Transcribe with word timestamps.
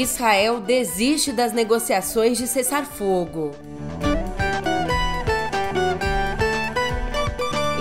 Israel 0.00 0.60
desiste 0.60 1.32
das 1.32 1.52
negociações 1.52 2.38
de 2.38 2.46
cessar 2.46 2.86
fogo. 2.86 3.52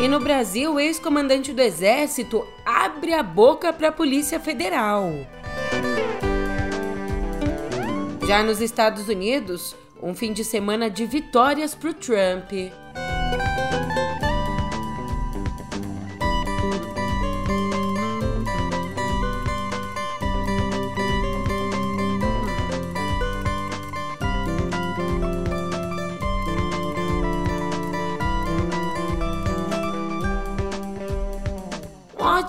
E 0.01 0.07
no 0.07 0.19
Brasil, 0.19 0.73
o 0.73 0.79
ex-comandante 0.79 1.53
do 1.53 1.61
Exército 1.61 2.45
abre 2.65 3.13
a 3.13 3.23
boca 3.23 3.71
para 3.71 3.89
a 3.89 3.91
Polícia 3.91 4.39
Federal. 4.39 5.11
Já 8.27 8.43
nos 8.43 8.61
Estados 8.61 9.07
Unidos, 9.07 9.75
um 10.01 10.13
fim 10.13 10.31
de 10.31 10.43
semana 10.43 10.89
de 10.89 11.05
vitórias 11.05 11.73
para 11.73 11.89
o 11.89 11.93
Trump. 11.93 12.51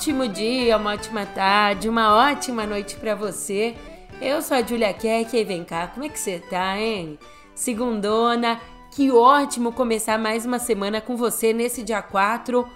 Ótimo 0.01 0.27
dia, 0.27 0.79
uma 0.79 0.95
ótima 0.95 1.27
tarde, 1.27 1.87
uma 1.87 2.17
ótima 2.17 2.65
noite 2.65 2.97
para 2.97 3.15
você. 3.15 3.77
Eu 4.19 4.41
sou 4.41 4.57
a 4.57 4.63
Julia 4.63 4.95
Keck 4.95 5.37
e 5.37 5.45
vem 5.45 5.63
cá, 5.63 5.89
como 5.89 6.07
é 6.07 6.09
que 6.09 6.19
você 6.19 6.39
tá, 6.39 6.81
hein? 6.81 7.19
Segundona, 7.55 8.59
que 8.93 9.11
ótimo 9.11 9.75
começar 9.75 10.19
mais 10.19 10.47
uma 10.47 10.59
semana 10.59 11.03
com 11.03 11.19
você 11.19 11.53
nesse 11.53 11.83
dia 11.83 12.01
4, 12.01 12.67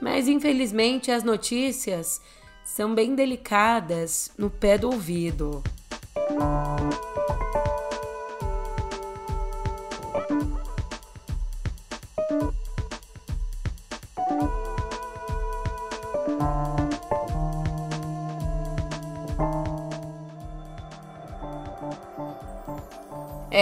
mas 0.00 0.28
infelizmente 0.28 1.10
as 1.10 1.24
notícias 1.24 2.20
são 2.62 2.94
bem 2.94 3.16
delicadas 3.16 4.30
no 4.38 4.48
pé 4.48 4.78
do 4.78 4.92
ouvido. 4.92 5.64
Música 6.30 6.79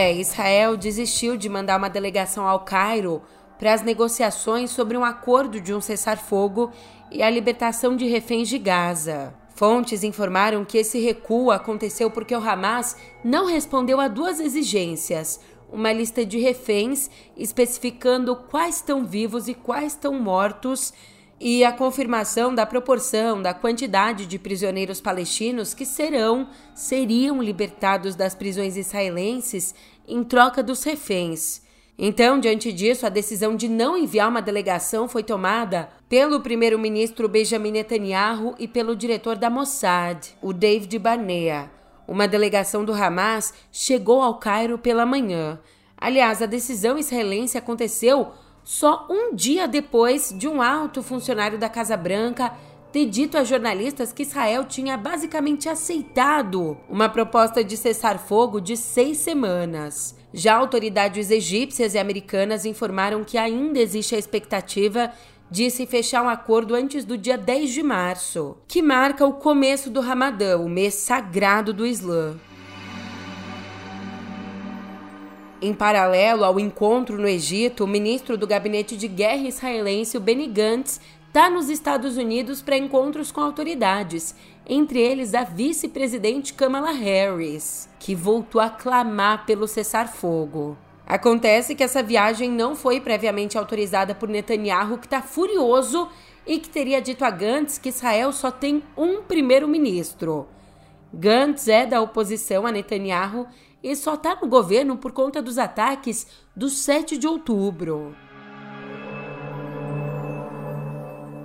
É, 0.00 0.14
Israel 0.14 0.76
desistiu 0.76 1.36
de 1.36 1.48
mandar 1.48 1.76
uma 1.76 1.90
delegação 1.90 2.46
ao 2.46 2.60
Cairo 2.60 3.20
para 3.58 3.74
as 3.74 3.82
negociações 3.82 4.70
sobre 4.70 4.96
um 4.96 5.04
acordo 5.04 5.60
de 5.60 5.74
um 5.74 5.80
cessar-fogo 5.80 6.70
e 7.10 7.20
a 7.20 7.28
libertação 7.28 7.96
de 7.96 8.06
reféns 8.06 8.48
de 8.48 8.58
Gaza. 8.58 9.34
Fontes 9.56 10.04
informaram 10.04 10.64
que 10.64 10.78
esse 10.78 11.00
recuo 11.00 11.50
aconteceu 11.50 12.12
porque 12.12 12.32
o 12.32 12.38
Hamas 12.38 12.96
não 13.24 13.46
respondeu 13.46 13.98
a 13.98 14.06
duas 14.06 14.38
exigências: 14.38 15.40
uma 15.68 15.92
lista 15.92 16.24
de 16.24 16.38
reféns 16.38 17.10
especificando 17.36 18.36
quais 18.36 18.76
estão 18.76 19.04
vivos 19.04 19.48
e 19.48 19.54
quais 19.54 19.94
estão 19.94 20.14
mortos 20.14 20.92
e 21.40 21.64
a 21.64 21.72
confirmação 21.72 22.54
da 22.54 22.66
proporção 22.66 23.40
da 23.40 23.54
quantidade 23.54 24.26
de 24.26 24.38
prisioneiros 24.38 25.00
palestinos 25.00 25.72
que 25.72 25.86
serão, 25.86 26.48
seriam 26.74 27.42
libertados 27.42 28.14
das 28.14 28.34
prisões 28.34 28.76
israelenses 28.76 29.74
em 30.06 30.24
troca 30.24 30.62
dos 30.62 30.82
reféns. 30.82 31.62
Então, 31.96 32.38
diante 32.38 32.72
disso, 32.72 33.06
a 33.06 33.08
decisão 33.08 33.56
de 33.56 33.68
não 33.68 33.96
enviar 33.96 34.28
uma 34.28 34.42
delegação 34.42 35.08
foi 35.08 35.22
tomada 35.22 35.88
pelo 36.08 36.40
primeiro-ministro 36.40 37.28
Benjamin 37.28 37.72
Netanyahu 37.72 38.54
e 38.58 38.68
pelo 38.68 38.94
diretor 38.94 39.36
da 39.36 39.50
Mossad, 39.50 40.36
o 40.40 40.52
David 40.52 40.96
Barnea. 40.98 41.70
Uma 42.06 42.28
delegação 42.28 42.84
do 42.84 42.94
Hamas 42.94 43.52
chegou 43.72 44.22
ao 44.22 44.38
Cairo 44.38 44.78
pela 44.78 45.04
manhã. 45.04 45.58
Aliás, 45.96 46.40
a 46.40 46.46
decisão 46.46 46.96
israelense 46.96 47.58
aconteceu 47.58 48.28
só 48.68 49.06
um 49.08 49.34
dia 49.34 49.66
depois 49.66 50.30
de 50.36 50.46
um 50.46 50.60
alto 50.60 51.02
funcionário 51.02 51.56
da 51.56 51.70
Casa 51.70 51.96
Branca 51.96 52.52
ter 52.92 53.06
dito 53.06 53.38
a 53.38 53.42
jornalistas 53.42 54.12
que 54.12 54.24
Israel 54.24 54.62
tinha 54.62 54.94
basicamente 54.94 55.70
aceitado 55.70 56.76
uma 56.86 57.08
proposta 57.08 57.64
de 57.64 57.78
cessar 57.78 58.18
fogo 58.18 58.60
de 58.60 58.76
seis 58.76 59.16
semanas. 59.16 60.14
Já 60.34 60.54
autoridades 60.54 61.30
egípcias 61.30 61.94
e 61.94 61.98
americanas 61.98 62.66
informaram 62.66 63.24
que 63.24 63.38
ainda 63.38 63.78
existe 63.78 64.14
a 64.14 64.18
expectativa 64.18 65.12
de 65.50 65.70
se 65.70 65.86
fechar 65.86 66.22
um 66.22 66.28
acordo 66.28 66.74
antes 66.74 67.06
do 67.06 67.16
dia 67.16 67.38
10 67.38 67.70
de 67.70 67.82
março, 67.82 68.58
que 68.68 68.82
marca 68.82 69.24
o 69.24 69.32
começo 69.32 69.88
do 69.88 70.02
Ramadã, 70.02 70.58
o 70.58 70.68
mês 70.68 70.92
sagrado 70.92 71.72
do 71.72 71.86
Islã. 71.86 72.36
Em 75.60 75.74
paralelo 75.74 76.44
ao 76.44 76.60
encontro 76.60 77.18
no 77.18 77.26
Egito, 77.26 77.82
o 77.82 77.88
ministro 77.88 78.38
do 78.38 78.46
Gabinete 78.46 78.96
de 78.96 79.08
Guerra 79.08 79.48
israelense, 79.48 80.16
o 80.16 80.20
Benny 80.20 80.46
Gantz, 80.46 81.00
está 81.26 81.50
nos 81.50 81.68
Estados 81.68 82.16
Unidos 82.16 82.62
para 82.62 82.78
encontros 82.78 83.32
com 83.32 83.40
autoridades, 83.40 84.36
entre 84.68 85.00
eles 85.00 85.34
a 85.34 85.42
vice-presidente 85.42 86.54
Kamala 86.54 86.92
Harris, 86.92 87.88
que 87.98 88.14
voltou 88.14 88.60
a 88.60 88.70
clamar 88.70 89.46
pelo 89.46 89.66
cessar-fogo. 89.66 90.78
Acontece 91.04 91.74
que 91.74 91.82
essa 91.82 92.04
viagem 92.04 92.48
não 92.48 92.76
foi 92.76 93.00
previamente 93.00 93.58
autorizada 93.58 94.14
por 94.14 94.28
Netanyahu, 94.28 94.98
que 94.98 95.06
está 95.06 95.22
furioso 95.22 96.08
e 96.46 96.60
que 96.60 96.68
teria 96.68 97.02
dito 97.02 97.24
a 97.24 97.30
Gantz 97.30 97.78
que 97.78 97.88
Israel 97.88 98.32
só 98.32 98.52
tem 98.52 98.80
um 98.96 99.22
primeiro-ministro. 99.22 100.46
Gantz 101.12 101.66
é 101.66 101.84
da 101.84 102.00
oposição 102.00 102.64
a 102.64 102.70
Netanyahu 102.70 103.48
e 103.82 103.94
só 103.94 104.14
está 104.14 104.36
no 104.40 104.48
governo 104.48 104.96
por 104.96 105.12
conta 105.12 105.40
dos 105.40 105.58
ataques 105.58 106.26
do 106.54 106.68
7 106.68 107.16
de 107.16 107.26
outubro. 107.26 108.14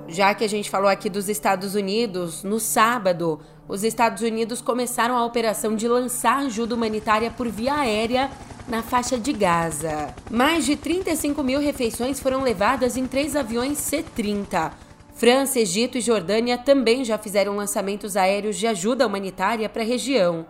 Já 0.07 0.33
que 0.35 0.43
a 0.43 0.49
gente 0.49 0.69
falou 0.69 0.89
aqui 0.89 1.09
dos 1.09 1.27
Estados 1.27 1.73
Unidos, 1.73 2.43
no 2.43 2.59
sábado, 2.59 3.39
os 3.67 3.83
Estados 3.83 4.21
Unidos 4.21 4.61
começaram 4.61 5.17
a 5.17 5.25
operação 5.25 5.75
de 5.75 5.87
lançar 5.87 6.37
ajuda 6.45 6.75
humanitária 6.75 7.31
por 7.31 7.49
via 7.49 7.73
aérea 7.75 8.29
na 8.67 8.83
faixa 8.83 9.17
de 9.17 9.33
Gaza. 9.33 10.13
Mais 10.29 10.65
de 10.65 10.75
35 10.75 11.41
mil 11.43 11.59
refeições 11.59 12.19
foram 12.19 12.43
levadas 12.43 12.95
em 12.95 13.07
três 13.07 13.35
aviões 13.35 13.77
C-30. 13.79 14.71
França, 15.15 15.59
Egito 15.59 15.97
e 15.97 16.01
Jordânia 16.01 16.57
também 16.57 17.03
já 17.03 17.17
fizeram 17.17 17.55
lançamentos 17.55 18.15
aéreos 18.17 18.57
de 18.57 18.67
ajuda 18.67 19.07
humanitária 19.07 19.69
para 19.69 19.81
a 19.81 19.85
região 19.85 20.45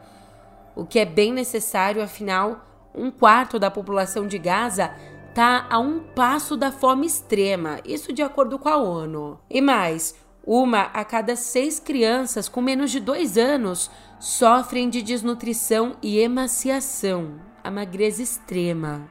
o 0.76 0.86
que 0.86 1.00
é 1.00 1.06
bem 1.06 1.32
necessário, 1.32 2.02
afinal, 2.02 2.66
um 2.94 3.10
quarto 3.10 3.58
da 3.58 3.72
população 3.72 4.28
de 4.28 4.38
Gaza 4.38 4.94
está 5.30 5.66
a 5.70 5.80
um 5.80 6.00
passo 6.00 6.56
da 6.56 6.72
fome 6.72 7.08
extrema, 7.08 7.80
isso 7.86 8.14
de 8.14 8.22
acordo 8.22 8.60
com 8.60 8.70
a 8.70 8.78
ONU. 8.78 9.40
E 9.50 9.62
mais, 9.62 10.16
uma 10.46 10.82
a 10.94 11.04
cada 11.04 11.36
seis 11.36 11.80
crianças 11.80 12.48
com 12.48 12.62
menos 12.62 12.92
de 12.92 13.00
dois 13.00 13.38
anos 13.38 13.90
sofrem 14.20 14.90
de 14.90 15.02
desnutrição 15.02 15.96
e 16.02 16.20
emaciação, 16.20 17.40
a 17.64 17.72
magreza 17.72 18.22
extrema. 18.22 19.10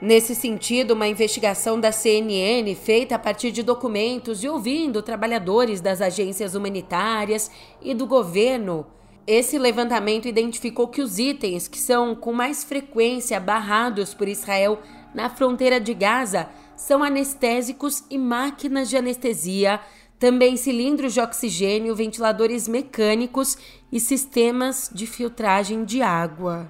Nesse 0.00 0.34
sentido, 0.34 0.92
uma 0.92 1.08
investigação 1.08 1.80
da 1.80 1.90
CNN, 1.90 2.74
feita 2.74 3.14
a 3.14 3.18
partir 3.18 3.50
de 3.50 3.62
documentos 3.62 4.44
e 4.44 4.48
ouvindo 4.48 5.00
trabalhadores 5.00 5.80
das 5.80 6.02
agências 6.02 6.54
humanitárias 6.54 7.50
e 7.80 7.94
do 7.94 8.06
governo, 8.06 8.86
esse 9.26 9.58
levantamento 9.58 10.28
identificou 10.28 10.88
que 10.88 11.00
os 11.00 11.18
itens 11.18 11.66
que 11.66 11.78
são 11.78 12.14
com 12.14 12.32
mais 12.32 12.62
frequência 12.62 13.40
barrados 13.40 14.12
por 14.12 14.28
Israel 14.28 14.80
na 15.14 15.30
fronteira 15.30 15.80
de 15.80 15.94
Gaza 15.94 16.48
são 16.76 17.02
anestésicos 17.02 18.04
e 18.10 18.18
máquinas 18.18 18.90
de 18.90 18.96
anestesia, 18.96 19.80
também 20.18 20.56
cilindros 20.56 21.14
de 21.14 21.20
oxigênio, 21.20 21.94
ventiladores 21.94 22.68
mecânicos 22.68 23.56
e 23.90 23.98
sistemas 23.98 24.90
de 24.92 25.06
filtragem 25.06 25.84
de 25.84 26.02
água. 26.02 26.68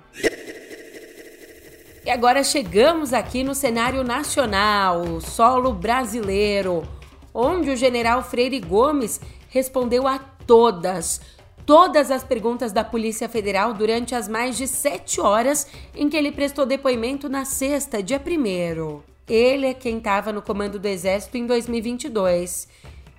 E 2.05 2.11
agora 2.11 2.45
chegamos 2.45 3.13
aqui 3.13 3.43
no 3.43 3.55
cenário 3.55 4.05
nacional, 4.05 5.21
solo 5.21 5.73
brasileiro, 5.73 6.87
onde 7.33 7.71
o 7.71 7.77
general 7.77 8.23
Freire 8.23 8.61
Gomes 8.61 9.21
respondeu 9.49 10.07
a 10.07 10.19
todas 10.19 11.21
todas 11.67 12.11
as 12.11 12.23
perguntas 12.23 12.73
da 12.73 12.85
Polícia 12.85 13.29
Federal 13.29 13.75
durante 13.75 14.15
as 14.15 14.29
mais 14.29 14.57
de 14.57 14.67
sete 14.67 15.21
horas 15.21 15.67
em 15.95 16.09
que 16.09 16.17
ele 16.17 16.33
prestou 16.33 16.67
depoimento 16.67 17.29
na 17.29 17.45
sexta, 17.45 18.03
dia 18.03 18.21
1. 18.21 19.01
Ele 19.27 19.67
é 19.67 19.75
quem 19.75 19.99
estava 19.99 20.33
no 20.33 20.43
comando 20.43 20.79
do 20.79 20.87
Exército 20.87 21.37
em 21.37 21.47
2022. 21.47 22.69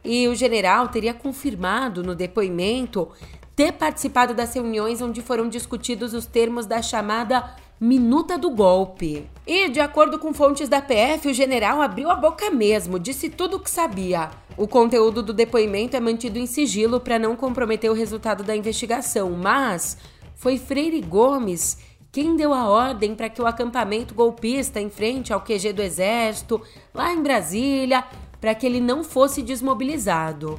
E 0.03 0.27
o 0.27 0.35
general 0.35 0.87
teria 0.89 1.13
confirmado 1.13 2.03
no 2.03 2.13
depoimento 2.13 3.09
ter 3.55 3.71
participado 3.71 4.33
das 4.33 4.53
reuniões 4.53 5.01
onde 5.01 5.21
foram 5.21 5.49
discutidos 5.49 6.13
os 6.13 6.25
termos 6.25 6.65
da 6.65 6.81
chamada 6.81 7.55
minuta 7.79 8.37
do 8.37 8.49
golpe. 8.49 9.27
E, 9.45 9.69
de 9.69 9.79
acordo 9.79 10.17
com 10.17 10.33
fontes 10.33 10.69
da 10.69 10.81
PF, 10.81 11.27
o 11.27 11.33
general 11.33 11.81
abriu 11.81 12.09
a 12.09 12.15
boca 12.15 12.49
mesmo, 12.49 12.97
disse 12.97 13.29
tudo 13.29 13.57
o 13.57 13.59
que 13.59 13.69
sabia. 13.69 14.31
O 14.57 14.67
conteúdo 14.67 15.21
do 15.21 15.33
depoimento 15.33 15.97
é 15.97 15.99
mantido 15.99 16.39
em 16.39 16.45
sigilo 16.45 16.99
para 16.99 17.19
não 17.19 17.35
comprometer 17.35 17.91
o 17.91 17.95
resultado 17.95 18.43
da 18.43 18.55
investigação, 18.55 19.31
mas 19.31 19.97
foi 20.35 20.57
Freire 20.57 21.01
Gomes 21.01 21.77
quem 22.15 22.37
deu 22.37 22.53
a 22.53 22.69
ordem 22.69 23.13
para 23.13 23.27
que 23.27 23.41
o 23.41 23.45
acampamento 23.45 24.15
golpista 24.15 24.79
em 24.79 24.89
frente 24.89 25.33
ao 25.33 25.41
QG 25.41 25.73
do 25.73 25.81
Exército, 25.81 26.61
lá 26.93 27.11
em 27.11 27.21
Brasília, 27.21 28.05
para 28.39 28.55
que 28.55 28.65
ele 28.65 28.79
não 28.79 29.03
fosse 29.03 29.41
desmobilizado. 29.41 30.57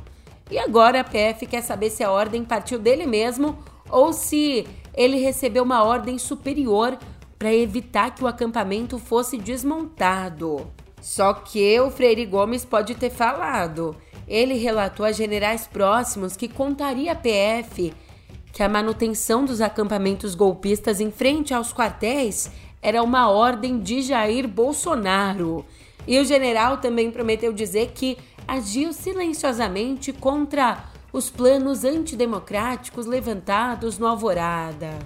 E 0.51 0.59
agora 0.59 1.01
a 1.01 1.05
PF 1.05 1.47
quer 1.47 1.63
saber 1.63 1.89
se 1.89 2.05
a 2.05 2.11
ordem 2.11 2.45
partiu 2.45 2.79
dele 2.79 3.07
mesmo 3.07 3.57
ou 3.89 4.13
se 4.13 4.67
ele 4.97 5.19
recebeu 5.19 5.63
uma 5.63 5.85
ordem 5.85 6.19
superior 6.19 6.99
para 7.39 7.55
evitar 7.55 8.15
que 8.15 8.25
o 8.25 8.27
acampamento 8.27 8.99
fosse 8.99 9.37
desmontado. 9.37 10.67
Só 11.01 11.35
que 11.35 11.79
o 11.81 11.91
Freire 11.91 12.25
Gomes 12.25 12.65
pode 12.65 12.95
ter 12.95 13.11
falado. 13.11 13.95
Ele 14.27 14.55
relatou 14.55 15.05
a 15.05 15.13
generais 15.13 15.67
próximos 15.67 16.37
que 16.37 16.49
contaria 16.49 17.13
a 17.13 17.15
PF 17.15 17.93
que 18.53 18.63
a 18.63 18.69
manutenção 18.71 19.45
dos 19.45 19.61
acampamentos 19.61 20.35
golpistas 20.35 20.99
em 20.99 21.11
frente 21.11 21.53
aos 21.53 21.75
quartéis 21.75 22.51
era 22.81 23.03
uma 23.03 23.29
ordem 23.29 23.79
de 23.79 24.01
Jair 24.01 24.49
Bolsonaro. 24.49 25.63
E 26.07 26.19
o 26.19 26.25
general 26.25 26.79
também 26.79 27.11
prometeu 27.11 27.53
dizer 27.53 27.93
que 27.95 28.17
agiu 28.49 28.95
silenciosamente 28.95 30.11
contra 30.11 30.83
os 31.13 31.31
planos 31.31 31.85
antidemocráticos 31.85 33.07
levantados 33.07 33.99
no 33.99 34.07
Alvorada. 34.07 34.99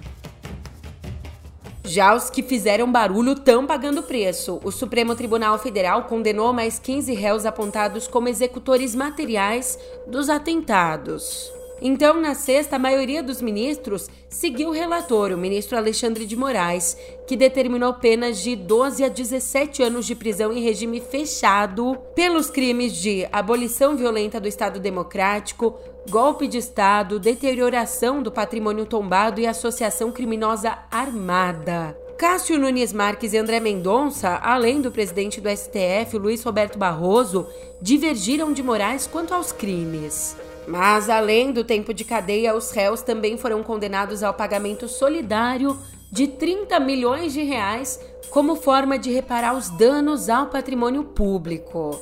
Já 1.83 2.15
os 2.15 2.29
que 2.29 2.43
fizeram 2.43 2.91
barulho 2.91 3.33
estão 3.33 3.65
pagando 3.65 4.03
preço. 4.03 4.59
O 4.63 4.71
Supremo 4.71 5.15
Tribunal 5.15 5.57
Federal 5.59 6.03
condenou 6.03 6.53
mais 6.53 6.79
15 6.79 7.13
réus 7.13 7.45
apontados 7.45 8.07
como 8.07 8.29
executores 8.29 8.95
materiais 8.95 9.77
dos 10.07 10.29
atentados. 10.29 11.51
Então, 11.81 12.21
na 12.21 12.35
sexta, 12.35 12.75
a 12.75 12.79
maioria 12.79 13.23
dos 13.23 13.41
ministros 13.41 14.07
seguiu 14.29 14.69
o 14.69 14.71
relator, 14.71 15.31
o 15.31 15.37
ministro 15.37 15.75
Alexandre 15.75 16.27
de 16.27 16.35
Moraes, 16.35 16.95
que 17.25 17.35
determinou 17.35 17.95
penas 17.95 18.37
de 18.37 18.55
12 18.55 19.03
a 19.03 19.09
17 19.09 19.81
anos 19.81 20.05
de 20.05 20.13
prisão 20.13 20.53
em 20.53 20.61
regime 20.61 21.01
fechado 21.01 21.97
pelos 22.13 22.51
crimes 22.51 22.93
de 22.93 23.27
abolição 23.31 23.97
violenta 23.97 24.39
do 24.39 24.47
Estado 24.47 24.79
Democrático, 24.79 25.75
golpe 26.07 26.47
de 26.47 26.59
Estado, 26.59 27.19
deterioração 27.19 28.21
do 28.21 28.31
patrimônio 28.31 28.85
tombado 28.85 29.41
e 29.41 29.47
associação 29.47 30.11
criminosa 30.11 30.77
armada. 30.91 31.97
Cássio 32.15 32.59
Nunes 32.59 32.93
Marques 32.93 33.33
e 33.33 33.39
André 33.39 33.59
Mendonça, 33.59 34.39
além 34.43 34.79
do 34.79 34.91
presidente 34.91 35.41
do 35.41 35.49
STF, 35.49 36.15
Luiz 36.19 36.43
Roberto 36.43 36.77
Barroso, 36.77 37.47
divergiram 37.81 38.53
de 38.53 38.61
Moraes 38.61 39.07
quanto 39.07 39.33
aos 39.33 39.51
crimes. 39.51 40.37
Mas, 40.71 41.09
além 41.09 41.51
do 41.51 41.65
tempo 41.65 41.93
de 41.93 42.05
cadeia, 42.05 42.55
os 42.55 42.71
réus 42.71 43.01
também 43.01 43.37
foram 43.37 43.61
condenados 43.61 44.23
ao 44.23 44.33
pagamento 44.33 44.87
solidário 44.87 45.77
de 46.09 46.29
30 46.29 46.79
milhões 46.79 47.33
de 47.33 47.43
reais 47.43 47.99
como 48.29 48.55
forma 48.55 48.97
de 48.97 49.11
reparar 49.11 49.53
os 49.53 49.69
danos 49.71 50.29
ao 50.29 50.47
patrimônio 50.47 51.03
público. 51.03 51.99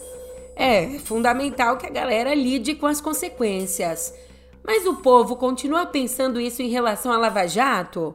É 0.56 1.00
fundamental 1.00 1.78
que 1.78 1.88
a 1.88 1.90
galera 1.90 2.36
lide 2.36 2.76
com 2.76 2.86
as 2.86 3.02
consequências. 3.02 4.14
Mas 4.64 4.86
o 4.86 4.98
povo 4.98 5.36
continua 5.36 5.88
pensando 5.88 6.40
isso 6.40 6.62
em 6.62 6.70
relação 6.70 7.12
à 7.12 7.18
Lava 7.18 7.48
Jato? 7.48 8.14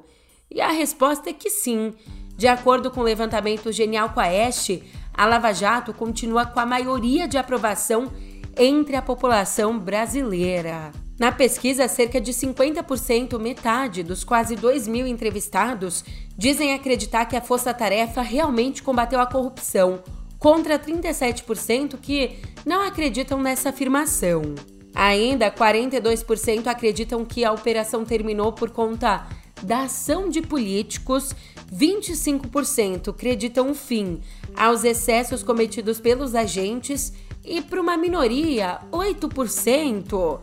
E 0.49 0.61
a 0.61 0.71
resposta 0.71 1.31
é 1.31 1.33
que 1.33 1.51
sim. 1.51 1.93
De 2.37 2.47
acordo 2.47 2.93
com 2.93 3.01
o 3.01 3.05
levantamento 3.05 3.73
Genial 3.73 4.11
Quaest, 4.11 4.85
a 5.12 5.27
Lava 5.27 5.53
Jato 5.53 5.93
continua 5.93 6.47
com 6.47 6.61
a 6.61 6.67
maioria 6.67 7.27
de 7.27 7.37
aprovação 7.37 8.12
entre 8.56 8.97
a 8.97 9.03
população 9.03 9.79
brasileira. 9.79 10.93
Na 11.19 11.31
pesquisa, 11.31 11.87
cerca 11.87 12.21
de 12.21 12.33
50%, 12.33 13.39
metade 13.39 14.03
dos 14.03 14.25
quase 14.25 14.56
2 14.56 14.89
mil 14.89 15.06
entrevistados, 15.06 16.05
dizem 16.37 16.75
acreditar 16.75 17.27
que 17.27 17.37
a 17.37 17.41
Força 17.41 17.73
Tarefa 17.73 18.21
realmente 18.21 18.83
combateu 18.83 19.21
a 19.21 19.27
corrupção, 19.27 20.03
contra 20.39 20.79
37% 20.79 21.99
que 22.01 22.39
não 22.67 22.83
acreditam 22.83 23.41
nessa 23.41 23.69
afirmação. 23.69 24.43
Ainda 24.95 25.51
42% 25.51 26.67
acreditam 26.67 27.25
que 27.25 27.45
a 27.45 27.53
operação 27.53 28.05
terminou 28.05 28.53
por 28.53 28.71
conta 28.71 29.27
da 29.62 29.85
ação 29.85 30.29
de 30.29 30.43
políticos, 30.43 31.35
25% 31.73 33.09
acreditam 33.09 33.71
o 33.71 33.75
fim 33.75 34.21
aos 34.56 34.85
excessos 34.85 35.43
cometidos 35.43 35.99
pelos 35.99 36.35
agentes 36.35 37.12
e 37.44 37.61
para 37.61 37.81
uma 37.81 37.96
minoria, 37.96 38.81
8%. 38.91 40.41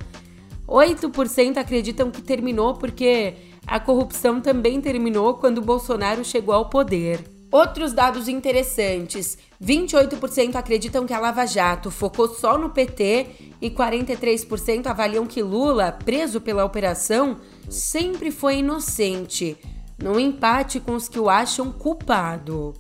8% 0.67 1.57
acreditam 1.57 2.09
que 2.11 2.21
terminou 2.21 2.75
porque 2.75 3.33
a 3.67 3.79
corrupção 3.79 4.39
também 4.39 4.79
terminou 4.79 5.33
quando 5.33 5.61
Bolsonaro 5.61 6.23
chegou 6.23 6.53
ao 6.53 6.69
poder. 6.69 7.19
Outros 7.51 7.91
dados 7.91 8.29
interessantes: 8.29 9.37
28% 9.61 10.55
acreditam 10.55 11.05
que 11.05 11.13
a 11.13 11.19
Lava 11.19 11.45
Jato 11.45 11.91
focou 11.91 12.29
só 12.29 12.57
no 12.57 12.69
PT 12.69 13.27
e 13.61 13.69
43% 13.69 14.87
avaliam 14.87 15.25
que 15.25 15.43
Lula, 15.43 15.91
preso 15.91 16.39
pela 16.39 16.63
operação, 16.63 17.37
sempre 17.69 18.31
foi 18.31 18.59
inocente, 18.59 19.57
num 20.01 20.19
empate 20.19 20.79
com 20.79 20.93
os 20.93 21.07
que 21.07 21.19
o 21.19 21.29
acham 21.29 21.71
culpado. 21.71 22.73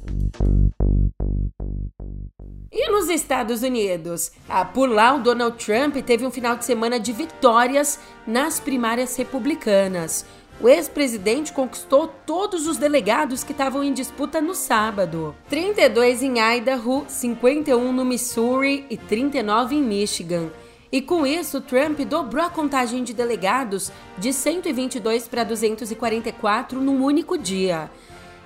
E 2.71 2.89
nos 2.89 3.09
Estados 3.09 3.63
Unidos? 3.63 4.31
Ah, 4.47 4.63
por 4.63 4.89
lá, 4.89 5.13
o 5.13 5.19
Donald 5.19 5.63
Trump 5.63 5.95
teve 5.97 6.25
um 6.25 6.31
final 6.31 6.55
de 6.55 6.65
semana 6.65 6.99
de 6.99 7.11
vitórias 7.11 7.99
nas 8.25 8.59
primárias 8.59 9.15
republicanas. 9.17 10.25
O 10.61 10.69
ex-presidente 10.69 11.51
conquistou 11.51 12.07
todos 12.07 12.67
os 12.67 12.77
delegados 12.77 13.43
que 13.43 13.51
estavam 13.51 13.83
em 13.83 13.91
disputa 13.91 14.39
no 14.39 14.53
sábado: 14.53 15.35
32 15.49 16.21
em 16.23 16.39
Idaho, 16.39 17.03
51 17.07 17.91
no 17.91 18.05
Missouri 18.05 18.85
e 18.89 18.95
39 18.95 19.75
em 19.75 19.81
Michigan. 19.81 20.49
E 20.91 21.01
com 21.01 21.25
isso, 21.25 21.61
Trump 21.61 21.99
dobrou 22.01 22.43
a 22.43 22.49
contagem 22.49 23.03
de 23.03 23.13
delegados 23.13 23.91
de 24.17 24.33
122 24.33 25.27
para 25.27 25.45
244 25.45 26.81
num 26.81 27.01
único 27.01 27.37
dia. 27.37 27.89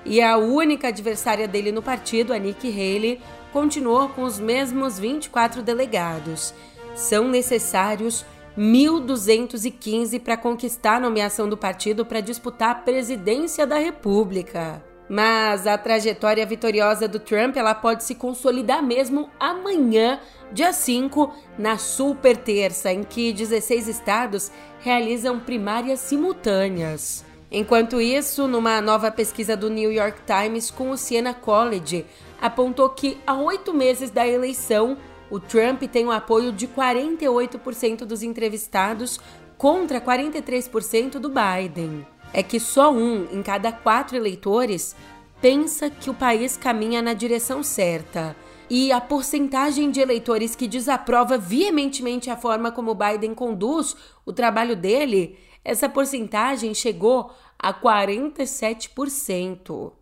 E 0.06 0.22
a 0.22 0.38
única 0.38 0.90
adversária 0.90 1.48
dele 1.48 1.72
no 1.72 1.82
partido, 1.82 2.32
a 2.32 2.38
Nikki 2.38 2.70
Haley, 2.70 3.20
continuou 3.52 4.10
com 4.10 4.22
os 4.22 4.40
mesmos 4.40 5.00
24 5.00 5.64
delegados. 5.64 6.54
São 6.94 7.28
necessários 7.28 8.24
1.215 8.56 10.20
para 10.20 10.38
conquistar 10.38 10.98
a 10.98 11.00
nomeação 11.00 11.50
do 11.50 11.58
partido 11.58 12.06
para 12.06 12.22
disputar 12.22 12.70
a 12.70 12.76
presidência 12.76 13.66
da 13.66 13.80
República. 13.80 14.84
Mas 15.08 15.68
a 15.68 15.78
trajetória 15.78 16.46
vitoriosa 16.46 17.08
do 17.08 17.20
Trump 17.20 17.56
ela 17.56 17.76
pode 17.76 18.04
se 18.04 18.16
consolidar 18.16 18.82
mesmo 18.82 19.30
amanhã, 19.40 20.20
dia 20.52 20.74
5, 20.74 21.32
na 21.58 21.78
super 21.78 22.36
terça, 22.38 22.92
em 22.92 23.04
que 23.04 23.32
16 23.32 23.88
estados 23.88 24.52
realizam 24.80 25.40
primárias 25.40 26.00
simultâneas. 26.00 27.24
Enquanto 27.52 28.02
isso, 28.02 28.48
numa 28.48 28.82
nova 28.82 29.12
pesquisa 29.12 29.56
do 29.56 29.70
New 29.70 29.92
York 29.92 30.20
Times 30.26 30.72
com 30.72 30.90
o 30.90 30.98
Siena 30.98 31.34
College, 31.34 32.06
apontou 32.42 32.90
que 32.90 33.18
há 33.26 33.36
oito 33.36 33.74
meses 33.74 34.10
da 34.10 34.28
eleição, 34.28 34.98
o 35.30 35.40
Trump 35.40 35.84
tem 35.84 36.06
o 36.06 36.12
apoio 36.12 36.52
de 36.52 36.68
48% 36.68 38.00
dos 38.06 38.24
entrevistados 38.24 39.20
contra 39.58 40.02
43% 40.02 41.12
do 41.20 41.30
Biden. 41.30 42.06
É 42.38 42.44
que 42.44 42.60
só 42.60 42.92
um 42.92 43.30
em 43.32 43.42
cada 43.42 43.72
quatro 43.72 44.18
eleitores 44.18 44.94
pensa 45.40 45.90
que 45.90 46.10
o 46.10 46.14
país 46.14 46.58
caminha 46.58 47.02
na 47.02 47.14
direção 47.14 47.64
certa. 47.64 48.36
E 48.70 48.92
a 48.92 49.00
porcentagem 49.00 49.90
de 49.90 50.02
eleitores 50.02 50.54
que 50.54 50.68
desaprova 50.68 51.38
veementemente 51.38 52.30
a 52.30 52.36
forma 52.36 52.74
como 52.74 52.94
Biden 52.94 53.34
conduz 53.34 53.96
o 54.26 54.34
trabalho 54.34 54.76
dele, 54.76 55.40
essa 55.64 55.88
porcentagem 55.88 56.74
chegou 56.74 57.32
a 57.58 57.74
47%. 57.74 59.94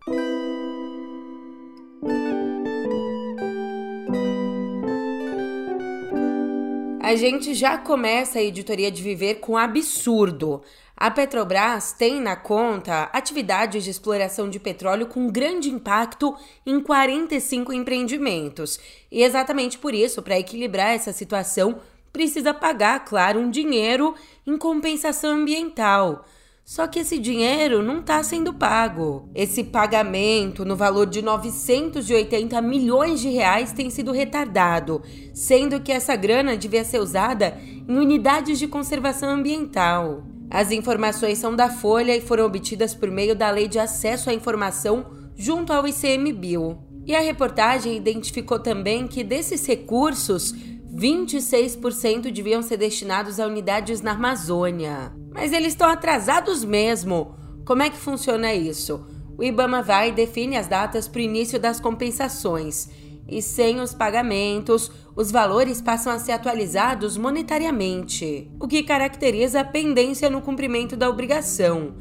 A 7.04 7.16
gente 7.16 7.52
já 7.52 7.76
começa 7.76 8.38
a 8.38 8.42
editoria 8.42 8.90
de 8.90 9.02
viver 9.02 9.34
com 9.34 9.58
absurdo. 9.58 10.62
A 10.96 11.10
Petrobras 11.10 11.92
tem 11.92 12.18
na 12.18 12.34
conta 12.34 13.10
atividades 13.12 13.84
de 13.84 13.90
exploração 13.90 14.48
de 14.48 14.58
petróleo 14.58 15.04
com 15.04 15.30
grande 15.30 15.68
impacto 15.68 16.34
em 16.64 16.80
45 16.80 17.74
empreendimentos. 17.74 18.80
E 19.12 19.22
exatamente 19.22 19.76
por 19.76 19.92
isso, 19.94 20.22
para 20.22 20.38
equilibrar 20.38 20.94
essa 20.94 21.12
situação, 21.12 21.78
precisa 22.10 22.54
pagar, 22.54 23.04
claro, 23.04 23.38
um 23.38 23.50
dinheiro 23.50 24.14
em 24.46 24.56
compensação 24.56 25.42
ambiental. 25.42 26.24
Só 26.64 26.86
que 26.86 27.00
esse 27.00 27.18
dinheiro 27.18 27.82
não 27.82 28.00
está 28.00 28.22
sendo 28.22 28.54
pago. 28.54 29.28
Esse 29.34 29.62
pagamento 29.62 30.64
no 30.64 30.74
valor 30.74 31.06
de 31.06 31.20
980 31.20 32.60
milhões 32.62 33.20
de 33.20 33.28
reais 33.28 33.70
tem 33.70 33.90
sido 33.90 34.12
retardado, 34.12 35.02
sendo 35.34 35.80
que 35.80 35.92
essa 35.92 36.16
grana 36.16 36.56
devia 36.56 36.82
ser 36.82 37.00
usada 37.00 37.58
em 37.86 37.94
unidades 37.98 38.58
de 38.58 38.66
conservação 38.66 39.28
ambiental. 39.28 40.24
As 40.50 40.70
informações 40.70 41.36
são 41.36 41.54
da 41.54 41.68
Folha 41.68 42.16
e 42.16 42.22
foram 42.22 42.46
obtidas 42.46 42.94
por 42.94 43.10
meio 43.10 43.36
da 43.36 43.50
Lei 43.50 43.68
de 43.68 43.78
Acesso 43.78 44.30
à 44.30 44.32
Informação 44.32 45.04
junto 45.36 45.70
ao 45.70 45.86
ICMBio. 45.86 46.78
E 47.06 47.14
a 47.14 47.20
reportagem 47.20 47.94
identificou 47.94 48.58
também 48.58 49.06
que 49.06 49.22
desses 49.22 49.66
recursos, 49.66 50.54
26% 50.94 52.32
deviam 52.32 52.62
ser 52.62 52.78
destinados 52.78 53.38
a 53.38 53.46
unidades 53.46 54.00
na 54.00 54.12
Amazônia. 54.12 55.12
Mas 55.34 55.52
eles 55.52 55.72
estão 55.72 55.88
atrasados 55.88 56.64
mesmo. 56.64 57.34
Como 57.66 57.82
é 57.82 57.90
que 57.90 57.96
funciona 57.96 58.54
isso? 58.54 59.04
O 59.36 59.42
Ibama 59.42 59.82
vai 59.82 60.10
e 60.10 60.12
define 60.12 60.56
as 60.56 60.68
datas 60.68 61.08
para 61.08 61.18
o 61.18 61.22
início 61.22 61.58
das 61.58 61.80
compensações. 61.80 62.88
E 63.26 63.42
sem 63.42 63.80
os 63.80 63.92
pagamentos, 63.92 64.92
os 65.16 65.32
valores 65.32 65.80
passam 65.80 66.12
a 66.12 66.18
ser 66.20 66.32
atualizados 66.32 67.16
monetariamente, 67.16 68.50
o 68.60 68.68
que 68.68 68.82
caracteriza 68.82 69.60
a 69.60 69.64
pendência 69.64 70.30
no 70.30 70.40
cumprimento 70.40 70.96
da 70.96 71.08
obrigação. 71.10 71.94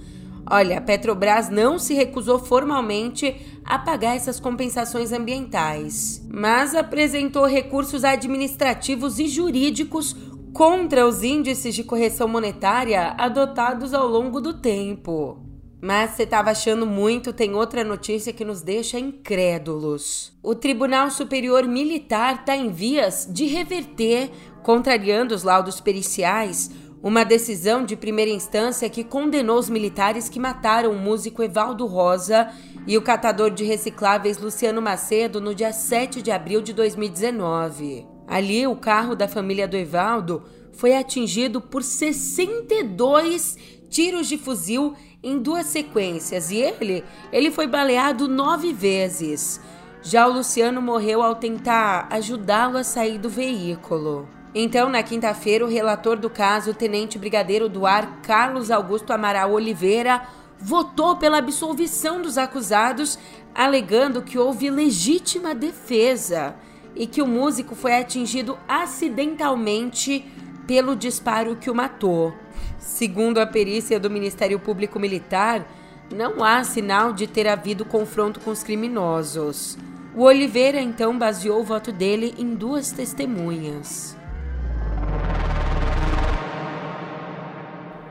Olha, 0.46 0.78
a 0.78 0.82
Petrobras 0.82 1.50
não 1.50 1.80
se 1.80 1.94
recusou 1.94 2.38
formalmente 2.38 3.34
a 3.64 3.80
pagar 3.80 4.16
essas 4.16 4.42
compensações 4.42 5.14
ambientais, 5.14 6.22
mas 6.30 6.76
apresentou 6.76 7.46
recursos 7.46 8.04
administrativos 8.04 9.20
e 9.20 9.28
jurídicos 9.28 10.14
contra 10.54 11.08
os 11.08 11.24
índices 11.24 11.74
de 11.74 11.84
correção 11.84 12.28
monetária 12.28 13.16
adotados 13.18 13.92
ao 13.92 14.08
longo 14.08 14.40
do 14.40 14.54
tempo. 14.54 15.40
Mas 15.82 16.12
você 16.12 16.24
estava 16.24 16.52
achando 16.52 16.86
muito, 16.86 17.34
tem 17.34 17.56
outra 17.56 17.84
notícia 17.84 18.32
que 18.32 18.46
nos 18.46 18.62
deixa 18.62 19.00
incrédulos. 19.00 20.32
O 20.42 20.54
Tribunal 20.54 21.10
Superior 21.10 21.68
Militar 21.68 22.36
está 22.36 22.56
em 22.56 22.70
vias 22.70 23.28
de 23.30 23.48
reverter, 23.48 24.30
contrariando 24.62 25.34
os 25.34 25.44
laudos 25.44 25.82
periciais, 25.82 26.72
uma 27.02 27.26
decisão 27.26 27.84
de 27.84 27.98
primeira 27.98 28.32
instância 28.32 28.90
que 28.90 29.04
condenou 29.04 29.58
os 29.58 29.70
militares 29.70 30.30
que 30.30 30.40
mataram 30.40 30.92
o 30.92 31.00
músico 31.00 31.44
Evaldo 31.44 31.86
Rosa 31.86 32.50
e 32.88 32.98
o 32.98 33.02
catador 33.02 33.50
de 33.50 33.66
recicláveis 33.66 34.38
Luciano 34.38 34.82
Macedo 34.82 35.42
no 35.42 35.54
dia 35.54 35.74
7 35.74 36.22
de 36.22 36.32
abril 36.32 36.62
de 36.62 36.72
2019. 36.72 38.13
Ali, 38.28 38.66
o 38.66 38.76
carro 38.76 39.16
da 39.16 39.28
família 39.28 39.68
do 39.68 39.78
Evaldo 39.78 40.44
foi 40.74 40.96
atingido 40.96 41.62
por 41.62 41.84
62 41.84 43.58
tiros 43.90 44.28
de 44.28 44.38
fuzil 44.38 44.96
em 45.22 45.40
duas 45.40 45.68
sequências 45.68 46.52
e 46.52 46.58
ele, 46.58 47.04
ele 47.32 47.52
foi 47.52 47.68
baleado 47.68 48.28
nove 48.28 48.74
vezes. 48.74 49.62
Já 50.02 50.28
o 50.28 50.34
Luciano 50.34 50.82
morreu 50.82 51.22
ao 51.22 51.36
tentar 51.36 52.08
ajudá-lo 52.10 52.78
a 52.78 52.84
sair 52.84 53.18
do 53.18 53.30
veículo. 53.30 54.28
Então, 54.56 54.90
na 54.90 55.02
quinta-feira, 55.02 55.66
o 55.66 55.70
relator 55.70 56.18
do 56.18 56.30
caso, 56.30 56.72
o 56.72 56.76
tenente 56.76 57.18
brigadeiro 57.18 57.70
do 57.70 57.86
ar 57.86 58.22
Carlos 58.22 58.70
Augusto 58.70 59.12
Amaral 59.12 59.52
Oliveira, 59.52 60.22
votou 60.60 61.16
pela 61.16 61.38
absolvição 61.38 62.22
dos 62.22 62.38
acusados, 62.38 63.18
alegando 63.56 64.22
que 64.22 64.38
houve 64.38 64.70
legítima 64.70 65.56
defesa 65.56 66.56
e 66.96 67.08
que 67.08 67.22
o 67.22 67.28
músico 67.28 67.76
foi 67.76 67.96
atingido 67.96 68.58
acidentalmente 68.68 70.26
pelo 70.68 70.96
disparo 70.96 71.56
que 71.56 71.70
o 71.70 71.76
matou. 71.76 72.34
Segundo 72.78 73.40
a 73.40 73.48
perícia 73.48 74.00
do 74.00 74.10
Ministério 74.10 74.60
Público 74.60 75.00
Militar, 75.00 75.66
não 76.14 76.44
há 76.44 76.64
sinal 76.64 77.14
de 77.14 77.28
ter 77.28 77.48
havido 77.48 77.86
confronto 77.86 78.40
com 78.40 78.52
os 78.52 78.64
criminosos. 78.64 79.78
O 80.16 80.24
Oliveira 80.24 80.80
então 80.80 81.18
baseou 81.18 81.62
o 81.62 81.64
voto 81.64 81.92
dele 81.92 82.36
em 82.38 82.54
duas 82.54 82.92
testemunhas. 82.92 84.16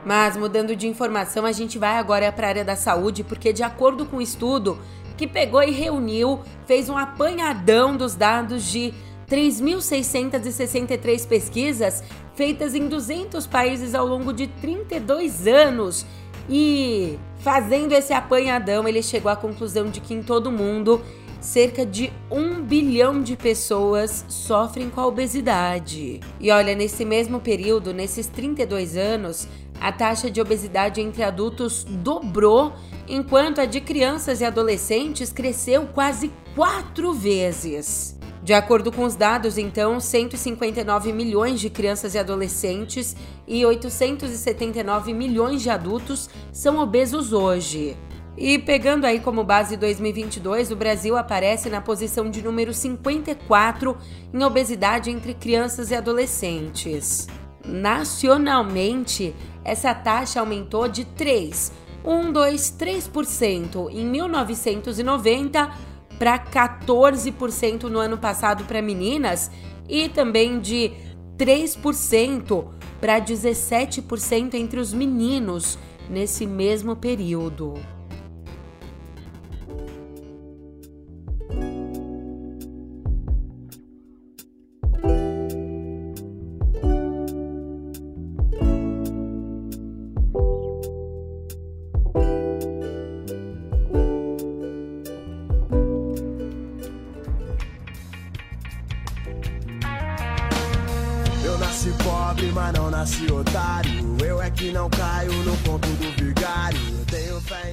Mas 0.05 0.35
mudando 0.35 0.75
de 0.75 0.85
informação, 0.85 1.45
a 1.45 1.51
gente 1.53 1.79
vai 1.79 1.97
agora 1.97 2.29
para 2.31 2.47
a 2.47 2.49
área 2.49 2.65
da 2.65 2.75
saúde, 2.75 3.23
porque 3.23 3.53
de 3.53 3.63
acordo 3.63 4.05
com 4.05 4.17
o 4.17 4.19
um 4.19 4.21
estudo 4.21 4.77
que 5.17 5.27
pegou 5.27 5.63
e 5.63 5.71
reuniu, 5.71 6.39
fez 6.65 6.89
um 6.89 6.97
apanhadão 6.97 7.95
dos 7.95 8.15
dados 8.15 8.71
de 8.71 8.93
3.663 9.29 11.27
pesquisas 11.27 12.03
feitas 12.35 12.73
em 12.73 12.87
200 12.87 13.47
países 13.47 13.95
ao 13.95 14.05
longo 14.05 14.33
de 14.33 14.47
32 14.47 15.47
anos. 15.47 16.05
E 16.49 17.17
fazendo 17.39 17.93
esse 17.93 18.13
apanhadão, 18.13 18.87
ele 18.87 19.01
chegou 19.01 19.31
à 19.31 19.35
conclusão 19.35 19.89
de 19.89 20.01
que 20.01 20.13
em 20.13 20.21
todo 20.21 20.51
mundo 20.51 21.01
cerca 21.39 21.85
de 21.85 22.11
um 22.31 22.61
bilhão 22.61 23.21
de 23.21 23.35
pessoas 23.35 24.25
sofrem 24.29 24.89
com 24.89 25.01
a 25.01 25.07
obesidade. 25.07 26.21
E 26.39 26.49
olha, 26.51 26.73
nesse 26.73 27.03
mesmo 27.03 27.39
período, 27.39 27.93
nesses 27.93 28.27
32 28.27 28.95
anos, 28.95 29.47
a 29.83 29.91
taxa 29.91 30.31
de 30.31 30.39
obesidade 30.39 31.01
entre 31.01 31.23
adultos 31.23 31.83
dobrou, 31.83 32.71
enquanto 33.05 33.59
a 33.59 33.65
de 33.65 33.81
crianças 33.81 34.39
e 34.39 34.45
adolescentes 34.45 35.33
cresceu 35.33 35.85
quase 35.87 36.31
quatro 36.55 37.11
vezes. 37.11 38.17
De 38.41 38.53
acordo 38.53 38.93
com 38.93 39.03
os 39.03 39.13
dados, 39.13 39.57
então, 39.57 39.99
159 39.99 41.11
milhões 41.11 41.59
de 41.59 41.69
crianças 41.69 42.15
e 42.15 42.17
adolescentes 42.17 43.13
e 43.45 43.65
879 43.65 45.13
milhões 45.13 45.61
de 45.61 45.69
adultos 45.69 46.29
são 46.53 46.79
obesos 46.79 47.33
hoje. 47.33 47.97
E 48.37 48.57
pegando 48.57 49.03
aí 49.03 49.19
como 49.19 49.43
base 49.43 49.75
2022, 49.75 50.71
o 50.71 50.77
Brasil 50.77 51.17
aparece 51.17 51.69
na 51.69 51.81
posição 51.81 52.29
de 52.29 52.41
número 52.41 52.73
54 52.73 53.97
em 54.33 54.43
obesidade 54.45 55.11
entre 55.11 55.33
crianças 55.33 55.91
e 55.91 55.95
adolescentes. 55.95 57.27
Nacionalmente, 57.65 59.33
essa 59.63 59.93
taxa 59.93 60.39
aumentou 60.39 60.87
de 60.87 61.05
3, 61.05 61.71
1, 62.03 62.31
2, 62.31 62.77
3% 62.77 63.89
em 63.91 64.05
1990 64.05 65.71
para 66.19 66.37
14% 66.37 67.83
no 67.83 67.99
ano 67.99 68.17
passado 68.17 68.65
para 68.65 68.81
meninas 68.81 69.49
e 69.87 70.09
também 70.09 70.59
de 70.59 70.91
3% 71.37 72.65
para 72.99 73.19
17% 73.19 74.53
entre 74.53 74.79
os 74.79 74.93
meninos 74.93 75.77
nesse 76.09 76.45
mesmo 76.45 76.95
período. 76.95 77.73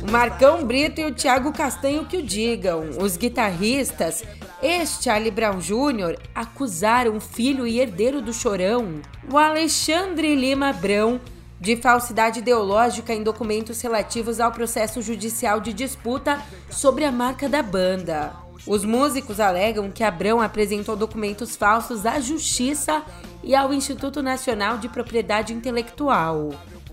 O 0.02 0.10
Marcão 0.10 0.64
Brito 0.64 1.00
e 1.00 1.04
o 1.04 1.14
Thiago 1.14 1.52
Castanho 1.52 2.04
que 2.04 2.16
o 2.16 2.22
digam. 2.22 2.90
Os 3.00 3.16
guitarristas, 3.16 4.24
este 4.62 5.08
Ali 5.08 5.30
Brown 5.30 5.58
Jr., 5.58 6.18
acusaram 6.34 7.16
o 7.16 7.20
filho 7.20 7.66
e 7.66 7.80
herdeiro 7.80 8.20
do 8.20 8.32
Chorão, 8.32 9.00
o 9.30 9.38
Alexandre 9.38 10.34
Lima 10.34 10.70
Abrão, 10.70 11.20
de 11.60 11.76
falsidade 11.76 12.38
ideológica 12.38 13.12
em 13.12 13.22
documentos 13.22 13.80
relativos 13.82 14.40
ao 14.40 14.50
processo 14.50 15.02
judicial 15.02 15.60
de 15.60 15.72
disputa 15.72 16.42
sobre 16.70 17.04
a 17.04 17.12
marca 17.12 17.48
da 17.48 17.62
banda. 17.62 18.32
Os 18.66 18.84
músicos 18.84 19.40
alegam 19.40 19.90
que 19.90 20.02
Abrão 20.02 20.40
apresentou 20.40 20.96
documentos 20.96 21.56
falsos 21.56 22.04
à 22.04 22.18
Justiça 22.20 23.02
e 23.42 23.54
ao 23.54 23.72
Instituto 23.72 24.22
Nacional 24.22 24.78
de 24.78 24.88
Propriedade 24.88 25.52
Intelectual. 25.52 26.50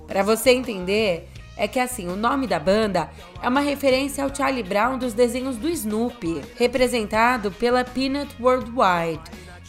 Para 0.07 0.23
você 0.23 0.51
entender, 0.51 1.29
é 1.57 1.67
que 1.67 1.79
assim, 1.79 2.07
o 2.07 2.15
nome 2.15 2.45
da 2.47 2.59
banda 2.59 3.09
é 3.41 3.49
uma 3.49 3.59
referência 3.59 4.23
ao 4.23 4.33
Charlie 4.33 4.63
Brown 4.63 4.97
dos 4.97 5.13
desenhos 5.13 5.57
do 5.57 5.67
Snoopy, 5.67 6.41
representado 6.55 7.51
pela 7.51 7.83
Peanut 7.83 8.33
Worldwide. 8.39 9.23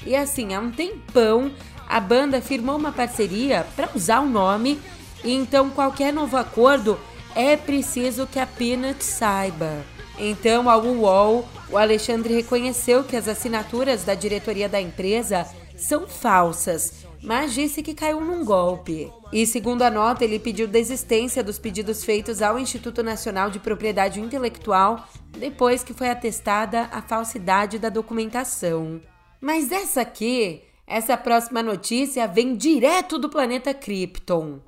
E 0.07 0.14
assim, 0.14 0.54
há 0.54 0.61
um 0.61 0.71
tempão, 0.71 1.50
a 1.88 1.99
banda 1.99 2.40
firmou 2.40 2.76
uma 2.76 2.92
parceria 2.92 3.66
para 3.75 3.88
usar 3.95 4.21
o 4.21 4.28
nome, 4.28 4.78
e 5.25 5.33
então 5.33 5.71
qualquer 5.71 6.12
novo 6.12 6.37
acordo 6.37 7.00
é 7.35 7.57
preciso 7.57 8.26
que 8.26 8.38
a 8.38 8.47
Peanut 8.47 9.02
saiba. 9.02 9.85
Então, 10.18 10.68
ao 10.68 10.83
UOL, 10.83 11.49
o 11.71 11.78
Alexandre 11.78 12.35
reconheceu 12.35 13.04
que 13.04 13.16
as 13.16 13.28
assinaturas 13.28 14.02
da 14.02 14.14
diretoria 14.14 14.68
da 14.68 14.80
empresa 14.80 15.47
são 15.76 16.09
falsas, 16.09 17.07
mas 17.22 17.52
disse 17.52 17.82
que 17.82 17.94
caiu 17.94 18.20
num 18.20 18.44
golpe. 18.44 19.12
E 19.32 19.46
segundo 19.46 19.82
a 19.82 19.90
nota, 19.90 20.25
ele 20.25 20.38
pediu 20.38 20.66
desistência 20.66 21.42
dos 21.42 21.58
pedidos 21.58 22.04
feitos 22.04 22.40
ao 22.40 22.58
Instituto 22.58 23.02
Nacional 23.02 23.50
de 23.50 23.58
Propriedade 23.58 24.20
Intelectual 24.20 25.06
depois 25.37 25.82
que 25.82 25.94
foi 25.94 26.08
atestada 26.08 26.88
a 26.92 27.02
falsidade 27.02 27.78
da 27.78 27.88
documentação. 27.88 29.00
Mas 29.40 29.70
essa 29.70 30.00
aqui, 30.00 30.62
essa 30.87 31.16
próxima 31.16 31.62
notícia 31.62 32.26
vem 32.26 32.56
direto 32.56 33.18
do 33.18 33.28
planeta 33.28 33.75
Krypton. 33.75 34.60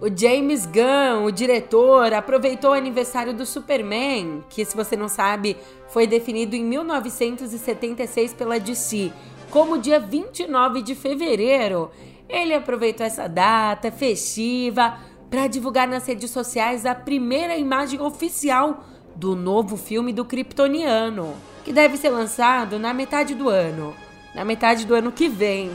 O 0.00 0.08
James 0.08 0.64
Gunn, 0.64 1.26
o 1.26 1.30
diretor, 1.30 2.14
aproveitou 2.14 2.70
o 2.70 2.74
aniversário 2.74 3.34
do 3.34 3.44
Superman, 3.44 4.42
que, 4.48 4.64
se 4.64 4.74
você 4.74 4.96
não 4.96 5.08
sabe, 5.08 5.58
foi 5.88 6.06
definido 6.06 6.56
em 6.56 6.64
1976 6.64 8.32
pela 8.32 8.58
DC 8.58 9.12
como 9.50 9.76
dia 9.76 10.00
29 10.00 10.80
de 10.80 10.94
fevereiro. 10.94 11.90
Ele 12.26 12.54
aproveitou 12.54 13.04
essa 13.04 13.28
data 13.28 13.92
festiva 13.92 14.98
para 15.28 15.46
divulgar 15.46 15.86
nas 15.86 16.06
redes 16.06 16.30
sociais 16.30 16.86
a 16.86 16.94
primeira 16.94 17.58
imagem 17.58 18.00
oficial 18.00 18.82
do 19.14 19.36
novo 19.36 19.76
filme 19.76 20.14
do 20.14 20.24
Kryptoniano, 20.24 21.34
que 21.62 21.74
deve 21.74 21.98
ser 21.98 22.08
lançado 22.08 22.78
na 22.78 22.94
metade 22.94 23.34
do 23.34 23.50
ano, 23.50 23.94
na 24.34 24.46
metade 24.46 24.86
do 24.86 24.94
ano 24.94 25.12
que 25.12 25.28
vem. 25.28 25.70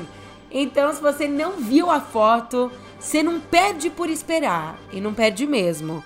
Então, 0.49 0.91
se 0.91 1.01
você 1.01 1.27
não 1.27 1.57
viu 1.57 1.91
a 1.91 1.99
foto, 1.99 2.71
você 3.05 3.21
não 3.21 3.39
perde 3.39 3.91
por 3.91 4.09
esperar 4.09 4.79
e 4.91 4.99
não 4.99 5.13
perde 5.13 5.45
mesmo, 5.45 6.03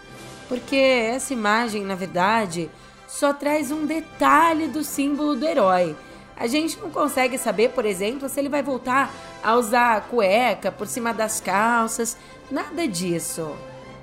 porque 0.50 0.76
essa 0.76 1.32
imagem, 1.32 1.82
na 1.86 1.96
verdade, 1.96 2.70
só 3.08 3.32
traz 3.32 3.72
um 3.72 3.86
detalhe 3.86 4.68
do 4.68 4.84
símbolo 4.84 5.34
do 5.34 5.48
herói. 5.48 5.96
A 6.36 6.46
gente 6.46 6.78
não 6.78 6.92
consegue 6.92 7.38
saber, 7.38 7.70
por 7.70 7.86
exemplo, 7.86 8.28
se 8.28 8.38
ele 8.38 8.50
vai 8.50 8.62
voltar 8.62 9.14
a 9.42 9.56
usar 9.56 10.10
cueca 10.10 10.74
por 10.74 10.88
cima 10.88 11.14
das 11.14 11.40
calças, 11.40 12.18
nada 12.52 12.86
disso. 12.86 13.56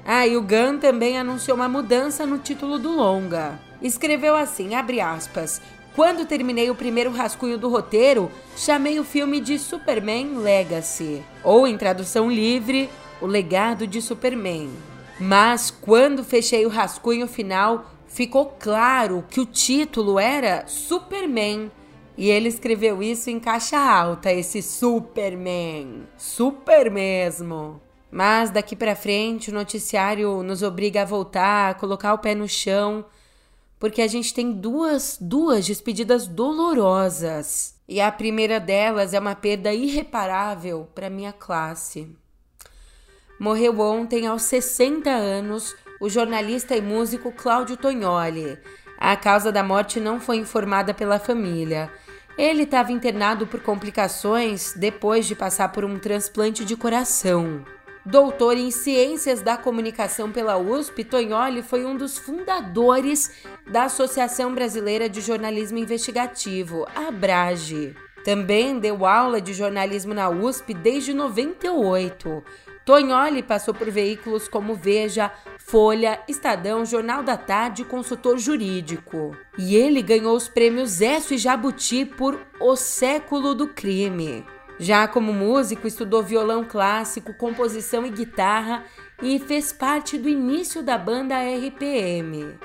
Ah, 0.02 0.26
e 0.26 0.34
o 0.34 0.40
Gunn 0.42 0.78
também 0.78 1.18
anunciou 1.18 1.54
uma 1.54 1.68
mudança 1.68 2.24
no 2.24 2.38
título 2.38 2.78
do 2.78 2.92
longa. 2.92 3.60
Escreveu 3.82 4.34
assim, 4.34 4.74
abre 4.74 5.02
aspas, 5.02 5.60
quando 5.96 6.26
terminei 6.26 6.68
o 6.68 6.74
primeiro 6.74 7.10
rascunho 7.10 7.56
do 7.56 7.70
roteiro, 7.70 8.30
chamei 8.54 9.00
o 9.00 9.04
filme 9.04 9.40
de 9.40 9.58
Superman 9.58 10.36
Legacy, 10.36 11.22
ou 11.42 11.66
em 11.66 11.78
tradução 11.78 12.30
livre, 12.30 12.90
O 13.18 13.24
Legado 13.24 13.86
de 13.86 14.02
Superman. 14.02 14.68
Mas 15.18 15.70
quando 15.70 16.22
fechei 16.22 16.66
o 16.66 16.68
rascunho 16.68 17.26
final, 17.26 17.90
ficou 18.06 18.54
claro 18.60 19.24
que 19.30 19.40
o 19.40 19.46
título 19.46 20.18
era 20.18 20.66
Superman. 20.66 21.72
E 22.14 22.28
ele 22.28 22.48
escreveu 22.48 23.02
isso 23.02 23.30
em 23.30 23.40
caixa 23.40 23.78
alta, 23.78 24.30
esse 24.30 24.60
Superman. 24.60 26.02
Super 26.18 26.90
mesmo. 26.90 27.80
Mas 28.10 28.50
daqui 28.50 28.76
para 28.76 28.94
frente 28.94 29.50
o 29.50 29.54
noticiário 29.54 30.42
nos 30.42 30.62
obriga 30.62 31.02
a 31.02 31.06
voltar, 31.06 31.70
a 31.70 31.74
colocar 31.74 32.12
o 32.12 32.18
pé 32.18 32.34
no 32.34 32.46
chão 32.46 33.02
porque 33.78 34.00
a 34.02 34.06
gente 34.06 34.33
tem 34.33 34.52
duas, 34.52 35.18
duas 35.21 35.66
despedidas 35.66 36.26
dolorosas. 36.26 37.75
E 37.88 38.00
a 38.00 38.11
primeira 38.11 38.59
delas 38.59 39.14
é 39.14 39.18
uma 39.18 39.35
perda 39.35 39.73
irreparável 39.73 40.88
para 40.95 41.11
minha 41.11 41.33
classe. 41.33 42.09
Morreu 43.38 43.78
ontem, 43.80 44.26
aos 44.26 44.42
60 44.42 45.11
anos, 45.11 45.75
o 46.00 46.09
jornalista 46.09 46.75
e 46.75 46.80
músico 46.80 47.30
Cláudio 47.30 47.76
Tognoli. 47.76 48.59
A 48.99 49.14
causa 49.14 49.52
da 49.52 49.62
morte 49.62 50.00
não 50.00 50.18
foi 50.18 50.37
informada 50.37 50.95
pela 50.95 51.18
família. 51.18 51.90
Ele 52.37 52.62
estava 52.62 52.92
internado 52.92 53.47
por 53.47 53.61
complicações 53.61 54.73
depois 54.75 55.26
de 55.26 55.35
passar 55.35 55.71
por 55.71 55.85
um 55.85 55.99
transplante 55.99 56.64
de 56.64 56.76
coração. 56.76 57.62
Doutor 58.06 58.56
em 58.56 58.70
Ciências 58.70 59.42
da 59.42 59.56
Comunicação 59.56 60.30
pela 60.30 60.56
USP, 60.56 61.02
Tonholi 61.02 61.60
foi 61.60 61.84
um 61.84 61.96
dos 61.96 62.16
fundadores 62.16 63.33
da 63.68 63.87
Associação 63.87 64.54
Brasileira 64.54 65.09
de 65.09 65.20
Jornalismo 65.20 65.76
Investigativo, 65.78 66.87
ABRAGE. 66.94 67.96
Também 68.24 68.78
deu 68.78 69.04
aula 69.04 69.40
de 69.40 69.52
jornalismo 69.52 70.14
na 70.14 70.31
USP 70.31 70.72
desde 70.72 71.12
98. 71.12 72.44
Tonholi 72.85 73.42
passou 73.42 73.74
por 73.74 73.90
veículos 73.90 74.46
como 74.46 74.76
Veja, 74.76 75.33
Folha, 75.59 76.20
Estadão, 76.28 76.85
Jornal 76.85 77.24
da 77.24 77.37
Tarde 77.37 77.83
e 77.83 77.85
consultor 77.85 78.38
jurídico. 78.38 79.37
E 79.59 79.74
ele 79.74 80.00
ganhou 80.00 80.37
os 80.37 80.48
prêmios 80.48 81.00
ESSO 81.00 81.35
e 81.35 81.38
Jabuti 81.38 82.04
por 82.04 82.40
O 82.61 82.76
Século 82.76 83.52
do 83.52 83.66
Crime. 83.66 84.44
Já 84.78 85.08
como 85.08 85.32
músico, 85.32 85.86
estudou 85.86 86.22
violão 86.22 86.64
clássico, 86.64 87.32
composição 87.32 88.04
e 88.06 88.10
guitarra 88.10 88.84
e 89.22 89.38
fez 89.38 89.72
parte 89.72 90.18
do 90.18 90.28
início 90.28 90.82
da 90.82 90.98
banda 90.98 91.36
RPM. 91.36 92.58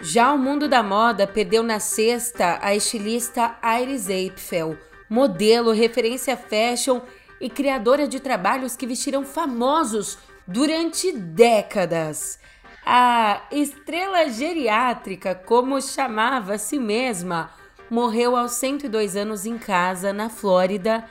Já 0.00 0.32
o 0.32 0.38
mundo 0.38 0.68
da 0.68 0.82
moda 0.82 1.26
perdeu 1.26 1.62
na 1.62 1.80
sexta 1.80 2.58
a 2.62 2.74
estilista 2.74 3.56
Iris 3.80 4.06
Apfel, 4.08 4.78
modelo, 5.08 5.72
referência 5.72 6.36
fashion 6.36 7.00
e 7.40 7.50
criadora 7.50 8.06
de 8.06 8.20
trabalhos 8.20 8.76
que 8.76 8.86
vestiram 8.86 9.24
famosos 9.24 10.18
durante 10.46 11.10
décadas. 11.10 12.38
A 12.86 13.42
estrela 13.50 14.28
geriátrica, 14.28 15.34
como 15.34 15.80
chamava 15.80 16.54
a 16.54 16.58
si 16.58 16.78
mesma, 16.78 17.50
morreu 17.90 18.36
aos 18.36 18.52
102 18.52 19.16
anos 19.16 19.46
em 19.46 19.58
casa, 19.58 20.12
na 20.12 20.28
Flórida, 20.28 21.04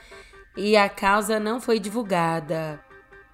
e 0.56 0.76
a 0.78 0.88
causa 0.90 1.40
não 1.40 1.60
foi 1.60 1.80
divulgada. 1.80 2.84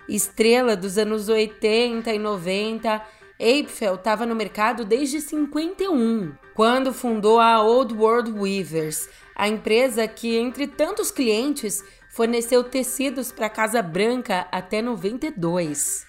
Estrela 0.07 0.75
dos 0.75 0.97
anos 0.97 1.29
80 1.29 2.11
e 2.11 2.19
90, 2.19 3.01
Apfel 3.39 3.95
estava 3.95 4.25
no 4.25 4.35
mercado 4.35 4.83
desde 4.83 5.21
51, 5.21 6.33
quando 6.53 6.93
fundou 6.93 7.39
a 7.39 7.61
Old 7.61 7.93
World 7.93 8.31
Weavers, 8.31 9.07
a 9.35 9.47
empresa 9.47 10.07
que, 10.07 10.35
entre 10.35 10.67
tantos 10.67 11.11
clientes, 11.11 11.83
forneceu 12.09 12.63
tecidos 12.63 13.31
para 13.31 13.45
a 13.45 13.49
Casa 13.49 13.81
Branca 13.81 14.47
até 14.51 14.81
92. 14.81 16.08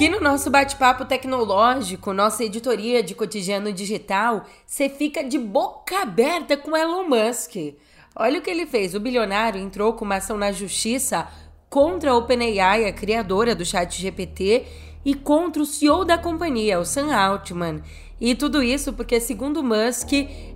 Aqui 0.00 0.08
no 0.08 0.18
nosso 0.18 0.48
bate-papo 0.48 1.04
tecnológico, 1.04 2.14
nossa 2.14 2.42
editoria 2.42 3.02
de 3.02 3.14
cotidiano 3.14 3.70
digital, 3.70 4.46
você 4.66 4.88
fica 4.88 5.22
de 5.22 5.38
boca 5.38 6.00
aberta 6.00 6.56
com 6.56 6.74
Elon 6.74 7.06
Musk. 7.06 7.74
Olha 8.16 8.38
o 8.38 8.42
que 8.42 8.48
ele 8.48 8.64
fez: 8.64 8.94
o 8.94 8.98
bilionário 8.98 9.60
entrou 9.60 9.92
com 9.92 10.06
uma 10.06 10.14
ação 10.14 10.38
na 10.38 10.52
justiça 10.52 11.28
contra 11.68 12.12
a 12.12 12.16
OpenAI, 12.16 12.86
a 12.86 12.92
criadora 12.94 13.54
do 13.54 13.62
Chat 13.62 14.00
GPT, 14.00 14.64
e 15.04 15.14
contra 15.14 15.60
o 15.60 15.66
CEO 15.66 16.02
da 16.02 16.16
companhia, 16.16 16.80
o 16.80 16.84
Sam 16.86 17.14
Altman. 17.14 17.82
E 18.18 18.34
tudo 18.34 18.62
isso 18.62 18.94
porque, 18.94 19.20
segundo 19.20 19.62
Musk, 19.62 20.12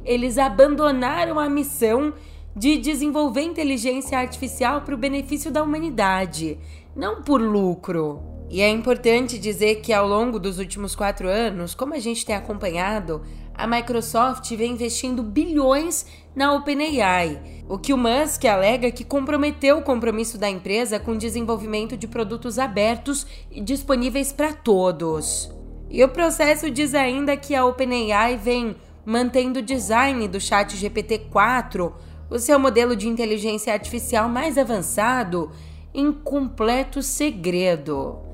eles 0.06 0.38
abandonaram 0.38 1.38
a 1.38 1.50
missão 1.50 2.14
de 2.56 2.78
desenvolver 2.78 3.42
inteligência 3.42 4.18
artificial 4.18 4.80
para 4.80 4.94
o 4.94 4.98
benefício 4.98 5.50
da 5.50 5.62
humanidade, 5.62 6.58
não 6.96 7.20
por 7.22 7.42
lucro. 7.42 8.33
E 8.50 8.60
é 8.60 8.68
importante 8.68 9.38
dizer 9.38 9.76
que 9.76 9.92
ao 9.92 10.06
longo 10.06 10.38
dos 10.38 10.58
últimos 10.58 10.94
quatro 10.94 11.28
anos, 11.28 11.74
como 11.74 11.94
a 11.94 11.98
gente 11.98 12.24
tem 12.24 12.36
acompanhado, 12.36 13.22
a 13.54 13.66
Microsoft 13.66 14.54
vem 14.54 14.72
investindo 14.72 15.22
bilhões 15.22 16.06
na 16.34 16.52
OpenAI, 16.52 17.40
o 17.68 17.78
que 17.78 17.92
o 17.92 17.96
Musk 17.96 18.44
alega 18.44 18.90
que 18.90 19.04
comprometeu 19.04 19.78
o 19.78 19.82
compromisso 19.82 20.36
da 20.36 20.50
empresa 20.50 20.98
com 20.98 21.12
o 21.12 21.18
desenvolvimento 21.18 21.96
de 21.96 22.08
produtos 22.08 22.58
abertos 22.58 23.26
e 23.50 23.60
disponíveis 23.60 24.32
para 24.32 24.52
todos. 24.52 25.50
E 25.88 26.02
o 26.02 26.08
processo 26.08 26.70
diz 26.70 26.94
ainda 26.94 27.36
que 27.36 27.54
a 27.54 27.64
OpenAI 27.64 28.36
vem 28.36 28.76
mantendo 29.04 29.60
o 29.60 29.62
design 29.62 30.26
do 30.26 30.40
Chat 30.40 30.76
GPT-4, 30.76 31.92
o 32.28 32.38
seu 32.38 32.58
modelo 32.58 32.96
de 32.96 33.08
inteligência 33.08 33.72
artificial 33.72 34.28
mais 34.28 34.58
avançado, 34.58 35.50
em 35.94 36.12
completo 36.12 37.00
segredo. 37.02 38.33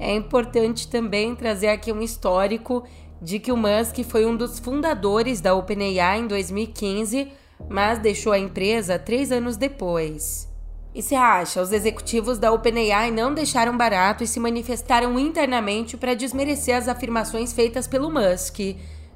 É 0.00 0.14
importante 0.14 0.88
também 0.88 1.34
trazer 1.34 1.68
aqui 1.68 1.92
um 1.92 2.00
histórico 2.00 2.84
de 3.20 3.38
que 3.38 3.52
o 3.52 3.56
Musk 3.56 4.02
foi 4.08 4.24
um 4.24 4.34
dos 4.34 4.58
fundadores 4.58 5.42
da 5.42 5.54
OpenAI 5.54 6.20
em 6.20 6.26
2015, 6.26 7.28
mas 7.68 7.98
deixou 7.98 8.32
a 8.32 8.38
empresa 8.38 8.98
três 8.98 9.30
anos 9.30 9.58
depois. 9.58 10.48
E 10.94 11.02
se 11.02 11.14
acha, 11.14 11.60
os 11.60 11.70
executivos 11.70 12.38
da 12.38 12.50
OpenAI 12.50 13.10
não 13.10 13.34
deixaram 13.34 13.76
barato 13.76 14.24
e 14.24 14.26
se 14.26 14.40
manifestaram 14.40 15.18
internamente 15.18 15.98
para 15.98 16.14
desmerecer 16.14 16.74
as 16.74 16.88
afirmações 16.88 17.52
feitas 17.52 17.86
pelo 17.86 18.10
Musk. 18.10 18.58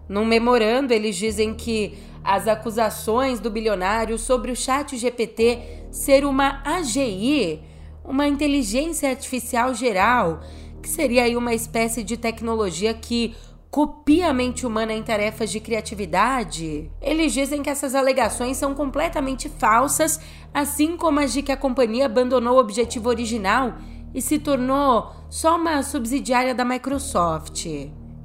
Num 0.06 0.26
memorando, 0.26 0.92
eles 0.92 1.16
dizem 1.16 1.54
que 1.54 1.96
as 2.22 2.46
acusações 2.46 3.40
do 3.40 3.50
bilionário 3.50 4.18
sobre 4.18 4.52
o 4.52 4.56
chat 4.56 4.98
GPT 4.98 5.86
ser 5.90 6.26
uma 6.26 6.62
AGI, 6.62 7.62
uma 8.04 8.28
inteligência 8.28 9.08
artificial 9.08 9.72
geral, 9.72 10.40
que 10.84 10.90
seria 10.90 11.22
aí 11.22 11.34
uma 11.34 11.54
espécie 11.54 12.04
de 12.04 12.14
tecnologia 12.14 12.92
que 12.92 13.34
copia 13.70 14.28
a 14.28 14.34
mente 14.34 14.66
humana 14.66 14.92
em 14.92 15.02
tarefas 15.02 15.50
de 15.50 15.58
criatividade? 15.58 16.90
Eles 17.00 17.32
dizem 17.32 17.62
que 17.62 17.70
essas 17.70 17.94
alegações 17.94 18.58
são 18.58 18.74
completamente 18.74 19.48
falsas, 19.48 20.20
assim 20.52 20.94
como 20.94 21.20
as 21.20 21.32
de 21.32 21.40
que 21.40 21.50
a 21.50 21.56
companhia 21.56 22.04
abandonou 22.04 22.56
o 22.56 22.60
objetivo 22.60 23.08
original 23.08 23.78
e 24.14 24.20
se 24.20 24.38
tornou 24.38 25.10
só 25.30 25.56
uma 25.56 25.82
subsidiária 25.82 26.54
da 26.54 26.66
Microsoft. 26.66 27.64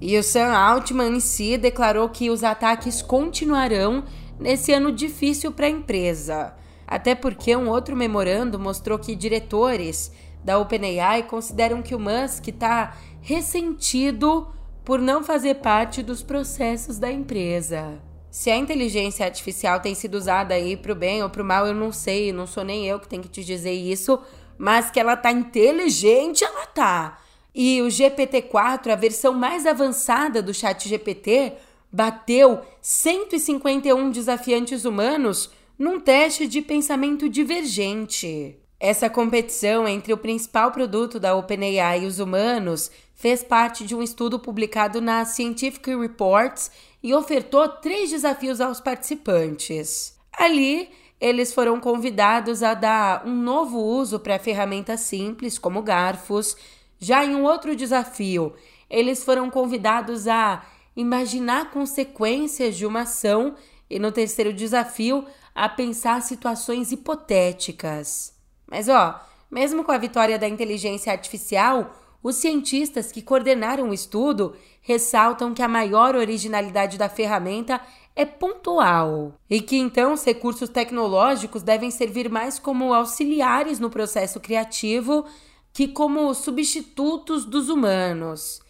E 0.02 0.18
o 0.18 0.22
Sam 0.22 0.52
Altman 0.52 1.16
em 1.16 1.20
si 1.22 1.58
declarou 1.58 2.10
que 2.10 2.30
os 2.30 2.44
ataques 2.44 3.02
continuarão 3.02 4.04
nesse 4.38 4.74
ano 4.74 4.92
difícil 4.92 5.54
para 5.54 5.68
a 5.68 5.70
empresa. 5.70 6.54
Até 6.86 7.16
porque 7.16 7.56
um 7.56 7.70
outro 7.70 7.96
memorando 7.96 8.60
mostrou 8.60 9.00
que 9.00 9.16
diretores 9.16 10.12
da 10.44 10.58
OpenAI 10.58 11.24
consideram 11.24 11.82
que 11.82 11.96
o 11.96 12.00
Musk 12.00 12.48
está 12.48 12.96
ressentido 13.22 14.48
por 14.84 15.00
não 15.00 15.24
fazer 15.24 15.56
parte 15.56 16.02
dos 16.02 16.24
processos 16.24 16.98
da 16.98 17.12
empresa. 17.12 18.02
Se 18.32 18.52
a 18.52 18.58
inteligência 18.58 19.26
artificial 19.26 19.80
tem 19.80 19.96
sido 19.96 20.16
usada 20.16 20.54
aí 20.54 20.78
para 20.78 20.92
o 20.92 20.96
bem 20.96 21.24
ou 21.24 21.30
para 21.30 21.42
o 21.42 21.46
mal, 21.46 21.66
eu 21.66 21.74
não 21.74 21.92
sei, 21.92 22.32
não 22.32 22.46
sou 22.46 22.64
nem 22.64 22.86
eu 22.86 23.00
que 23.00 23.08
tenho 23.08 23.24
que 23.24 23.30
te 23.30 23.44
dizer 23.44 23.74
isso, 23.74 24.20
mas 24.58 24.92
que 24.92 25.00
ela 25.00 25.18
tá 25.18 25.32
inteligente, 25.32 26.44
ela 26.44 26.66
tá. 26.68 27.20
E 27.54 27.82
o 27.82 27.88
GPT-4, 27.88 28.92
a 28.92 28.96
versão 28.96 29.34
mais 29.34 29.66
avançada 29.66 30.42
do 30.42 30.54
Chat 30.54 30.88
GPT, 30.88 31.54
bateu 31.92 32.62
151 32.82 34.12
desafiantes 34.12 34.86
humanos 34.86 35.50
num 35.78 36.00
teste 36.00 36.48
de 36.48 36.62
pensamento 36.62 37.28
divergente. 37.28 38.59
Essa 38.80 39.10
competição 39.10 39.88
entre 39.88 40.14
o 40.14 40.18
principal 40.18 40.72
produto 40.72 41.20
da 41.20 41.36
OpenAI 41.36 42.04
e 42.04 42.06
os 42.06 42.20
humanos 42.20 42.90
fez 43.14 43.44
parte 43.44 43.86
de 43.86 43.94
um 43.94 44.02
estudo 44.02 44.40
publicado 44.40 45.02
na 45.02 45.26
Scientific 45.26 45.94
Reports 45.96 46.72
e 47.04 47.14
ofertou 47.14 47.68
três 47.68 48.10
desafios 48.10 48.62
aos 48.62 48.80
participantes. 48.80 50.18
Ali, 50.32 50.90
eles 51.20 51.54
foram 51.54 51.82
convidados 51.82 52.64
a 52.64 52.74
dar 52.74 53.28
um 53.28 53.36
novo 53.36 53.78
uso 53.78 54.20
para 54.20 54.40
ferramentas 54.40 55.02
simples, 55.02 55.60
como 55.60 55.82
garfos, 55.82 56.56
já 56.98 57.26
em 57.26 57.36
um 57.36 57.44
outro 57.44 57.76
desafio, 57.76 58.54
eles 58.90 59.24
foram 59.24 59.50
convidados 59.50 60.28
a 60.28 60.66
imaginar 60.96 61.72
consequências 61.72 62.76
de 62.76 62.86
uma 62.86 63.02
ação 63.02 63.56
e 63.90 64.00
no 64.00 64.12
terceiro 64.12 64.52
desafio, 64.52 65.26
a 65.54 65.68
pensar 65.70 66.22
situações 66.22 66.92
hipotéticas. 66.92 68.39
Mas 68.70 68.88
ó, 68.88 69.20
mesmo 69.50 69.84
com 69.84 69.92
a 69.92 69.98
vitória 69.98 70.38
da 70.38 70.48
inteligência 70.48 71.12
artificial, 71.12 71.96
os 72.22 72.36
cientistas 72.36 73.12
que 73.12 73.22
coordenaram 73.22 73.90
o 73.90 73.94
estudo 73.94 74.56
ressaltam 74.82 75.54
que 75.54 75.62
a 75.62 75.68
maior 75.68 76.16
originalidade 76.16 76.98
da 76.98 77.10
ferramenta 77.10 77.82
é 78.16 78.26
pontual 78.26 79.34
e 79.50 79.62
que 79.62 79.78
então 79.78 80.14
os 80.14 80.26
recursos 80.26 80.70
tecnológicos 80.70 81.64
devem 81.64 81.90
servir 81.90 82.30
mais 82.30 82.60
como 82.60 82.94
auxiliares 82.94 83.80
no 83.80 83.90
processo 83.90 84.40
criativo 84.40 85.26
que 85.72 85.88
como 85.88 86.34
substitutos 86.34 87.46
dos 87.46 87.70
humanos. 87.70 88.62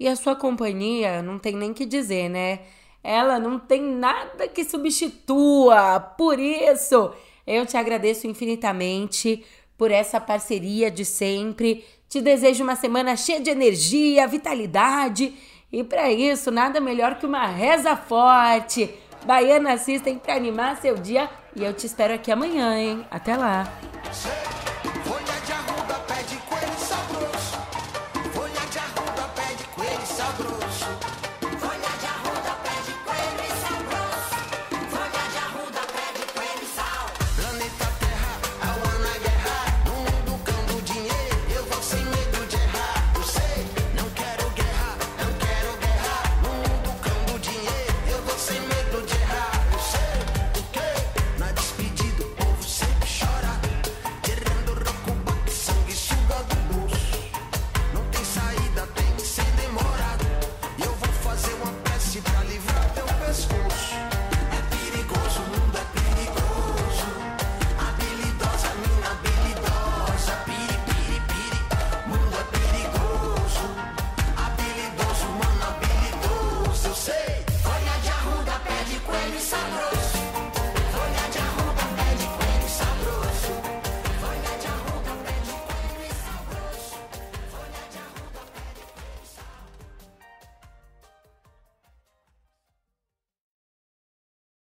E 0.00 0.08
a 0.08 0.16
sua 0.16 0.34
companhia 0.34 1.20
não 1.20 1.38
tem 1.38 1.54
nem 1.56 1.74
que 1.74 1.84
dizer, 1.84 2.28
né? 2.28 2.60
Ela 3.02 3.38
não 3.38 3.58
tem 3.58 3.82
nada 3.82 4.48
que 4.48 4.64
substitua. 4.64 6.00
Por 6.00 6.38
isso, 6.38 7.12
eu 7.48 7.64
te 7.64 7.76
agradeço 7.76 8.26
infinitamente 8.26 9.42
por 9.78 9.90
essa 9.90 10.20
parceria 10.20 10.90
de 10.90 11.04
sempre. 11.04 11.84
Te 12.08 12.20
desejo 12.20 12.62
uma 12.62 12.76
semana 12.76 13.16
cheia 13.16 13.40
de 13.40 13.48
energia, 13.48 14.26
vitalidade. 14.26 15.32
E 15.72 15.82
para 15.82 16.12
isso, 16.12 16.50
nada 16.50 16.80
melhor 16.80 17.18
que 17.18 17.24
uma 17.24 17.46
reza 17.46 17.96
forte. 17.96 18.90
Baiana 19.24 19.72
assistem 19.72 20.18
para 20.18 20.34
animar 20.34 20.76
seu 20.76 20.94
dia. 20.96 21.30
E 21.56 21.64
eu 21.64 21.72
te 21.72 21.86
espero 21.86 22.12
aqui 22.12 22.30
amanhã, 22.30 22.78
hein? 22.78 23.06
Até 23.10 23.36
lá. 23.36 23.72